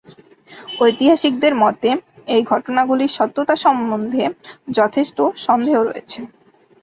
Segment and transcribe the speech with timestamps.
[0.81, 1.89] ঐতিহাসিকদের মতে,
[2.27, 4.23] এই ঘটনাগুলির সত্যতা সম্বন্ধে
[4.71, 6.19] যথেষ্ট সন্দেহ রয়েছে।